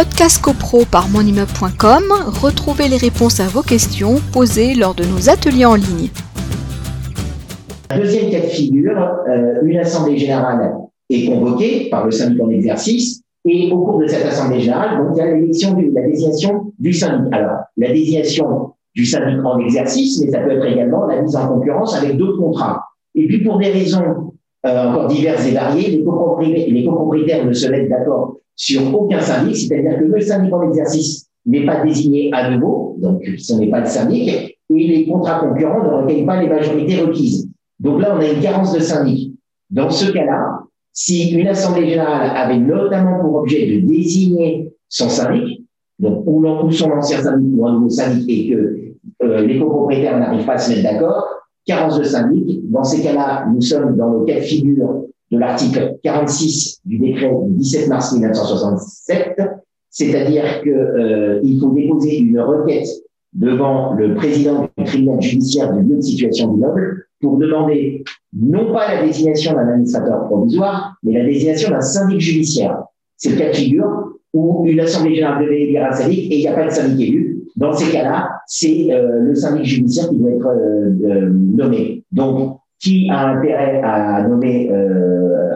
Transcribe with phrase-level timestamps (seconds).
[0.00, 2.04] Podcast CoPro par monimmeuble.com,
[2.40, 6.08] retrouvez les réponses à vos questions posées lors de nos ateliers en ligne.
[7.94, 8.96] Deuxième cas de figure,
[9.28, 10.72] euh, une assemblée générale
[11.10, 15.08] est convoquée par le syndic en exercice et au cours de cette assemblée générale, donc
[15.16, 17.34] il y a l'élection la désignation du syndic.
[17.34, 21.46] Alors, la désignation du syndic en exercice, mais ça peut être également la mise en
[21.46, 22.84] concurrence avec d'autres contrats.
[23.14, 24.32] Et puis pour des raisons
[24.64, 29.20] euh, encore diverses et variées, les copropriétaires, les copropriétaires ne se mettent d'accord sur aucun
[29.22, 33.70] syndic, c'est-à-dire que le syndic en exercice n'est pas désigné à nouveau, donc ce n'est
[33.70, 37.48] pas le syndic, et les contrats concurrents ne recueillent pas les majorités requises.
[37.78, 39.32] Donc là, on a une carence de syndic.
[39.70, 40.60] Dans ce cas-là,
[40.92, 45.64] si une assemblée générale avait notamment pour objet de désigner son syndic,
[45.98, 50.44] donc ou, son ancien syndic ou un nouveau syndic, et que euh, les copropriétaires n'arrivent
[50.44, 51.24] pas à se mettre d'accord,
[51.64, 52.70] carence de syndic.
[52.70, 57.30] Dans ces cas-là, nous sommes dans le cas de figure de l'article 46 du décret
[57.46, 59.40] du 17 mars 1967,
[59.88, 62.88] c'est-à-dire qu'il euh, faut déposer une requête
[63.32, 68.72] devant le président du tribunal judiciaire du lieu de situation du noble pour demander non
[68.72, 72.82] pas la désignation d'un administrateur provisoire, mais la désignation d'un syndic judiciaire.
[73.16, 76.40] C'est le cas de figure où une assemblée générale devait élire un syndic et il
[76.40, 77.40] n'y a pas de syndic élu.
[77.56, 82.04] Dans ces cas-là, c'est euh, le syndic judiciaire qui doit être euh, euh, nommé.
[82.12, 84.70] Donc, qui a intérêt à nommer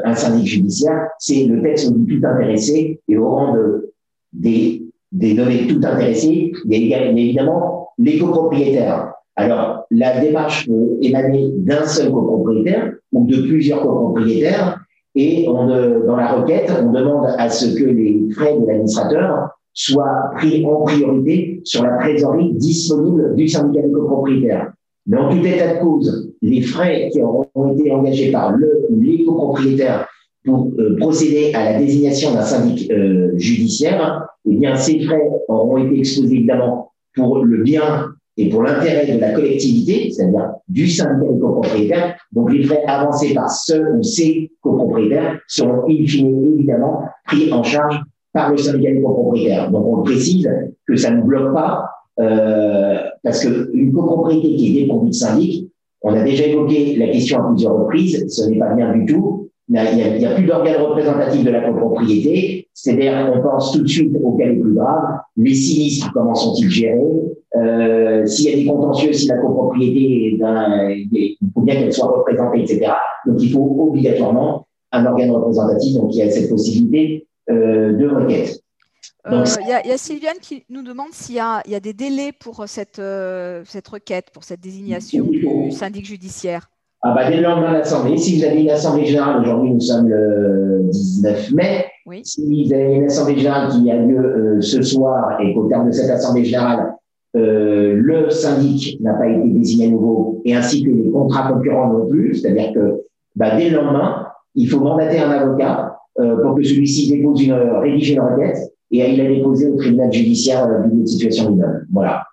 [0.04, 3.92] un syndic judiciaire C'est le texte dit tout intéressé et au rang de,
[4.32, 9.12] des, des nommés tout intéressés, il y a évidemment les copropriétaires.
[9.36, 14.78] Alors, la démarche peut émaner d'un seul copropriétaire ou de plusieurs copropriétaires
[15.14, 20.64] et dans la requête, on demande à ce que les frais de l'administrateur soient pris
[20.66, 24.72] en priorité sur la trésorerie disponible du syndicat des copropriétaires.
[25.06, 29.00] Mais en tout état de cause, les frais qui auront été engagés par le ou
[29.00, 30.06] les copropriétaires
[30.44, 35.78] pour euh, procéder à la désignation d'un syndic euh, judiciaire, eh bien, ces frais auront
[35.78, 41.32] été exposés évidemment pour le bien et pour l'intérêt de la collectivité, c'est-à-dire du syndicat
[41.32, 42.16] des copropriétaires.
[42.32, 48.02] Donc, les frais avancés par ce ou ces copropriétaires seront in évidemment pris en charge
[48.34, 49.70] par le syndicat des copropriétaires.
[49.70, 50.50] Donc on précise
[50.86, 51.88] que ça ne bloque pas,
[52.20, 55.70] euh, parce qu'une copropriété qui est dépourvue de syndic,
[56.04, 59.48] on a déjà évoqué la question à plusieurs reprises, ce n'est pas bien du tout.
[59.70, 64.14] Il n'y a, plus d'organes représentatifs de la copropriété, c'est-à-dire on pense tout de suite
[64.22, 67.00] au cas les plus graves, les sinistres, comment sont-ils gérés,
[67.56, 70.36] euh, s'il y a des contentieux, si la copropriété,
[71.10, 72.92] il faut bien qu'elle soit représentée, etc.
[73.26, 78.06] Donc il faut obligatoirement un organe représentatif, donc il y a cette possibilité euh, de
[78.06, 78.60] requête.
[79.26, 82.64] Euh, il y, a Sylviane qui nous demande s'il y, y, a des délais pour
[82.66, 86.68] cette, euh, cette requête, pour cette désignation du syndic judiciaire.
[87.00, 88.18] Ah bah, dès le lendemain de l'Assemblée.
[88.18, 91.86] Si vous avez une Assemblée générale, aujourd'hui nous sommes le 19 mai,
[92.22, 95.92] si vous avez une Assemblée générale qui a lieu ce soir et qu'au terme de
[95.92, 96.94] cette Assemblée générale,
[97.32, 102.06] le syndic n'a pas été désigné à nouveau et ainsi que les contrats concurrents non
[102.06, 103.02] plus, c'est-à-dire que
[103.36, 107.52] bah, dès le lendemain, il faut mandater un avocat euh, pour que celui-ci dépose une,
[107.52, 111.80] euh, rédige une requête et il a déposé au tribunal judiciaire euh, d'une situation mineure.
[111.92, 112.24] Voilà.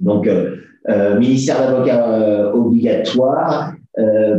[0.00, 3.72] Donc, euh, ministère d'avocat obligatoire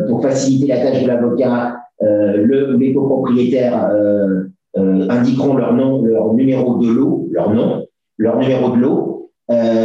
[0.09, 1.77] pour faciliter la tâche de l'avocat.
[2.01, 3.89] le, les copropriétaires
[4.75, 7.85] indiqueront leur nom, leur numéro de lot, leur nom,
[8.17, 9.31] leur numéro de lot.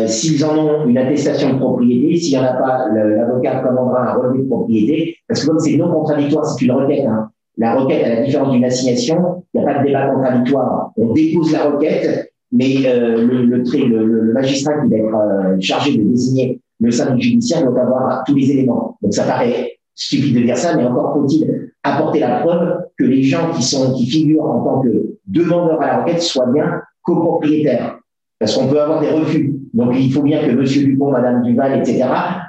[0.07, 4.15] S'ils en ont une attestation de propriété, s'il n'y en a pas, l'avocat commandera un
[4.15, 7.07] relevé de propriété, parce que comme c'est non contradictoire, c'est une requête.
[7.07, 10.93] Hein, la requête, à la différence d'une assignation, il n'y a pas de débat contradictoire.
[10.97, 16.61] On dépose la requête, mais euh, le, magistrat qui va être euh, chargé de désigner
[16.81, 18.97] le syndic judiciaire doit avoir tous les éléments.
[19.03, 23.23] Donc ça paraît stupide de dire ça, mais encore faut-il apporter la preuve que les
[23.23, 27.99] gens qui qui figurent en tant que demandeurs à la requête soient bien copropriétaires.
[28.39, 29.53] Parce qu'on peut avoir des refus.
[29.75, 32.05] Donc, il faut bien que Monsieur Dupont, Madame Duval, etc.,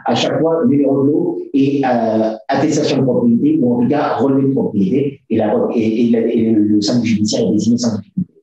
[0.06, 4.16] à chaque fois, numéro de l'eau et euh, attestation de propriété, ou en tout cas,
[4.18, 6.12] relevé de propriété, et,
[6.52, 8.34] le syndic judiciaire est désigné sans difficulté.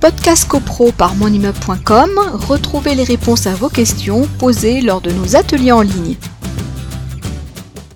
[0.00, 2.10] Podcast CoPro par monimmeuble.com,
[2.48, 6.16] retrouvez les réponses à vos questions posées lors de nos ateliers en ligne.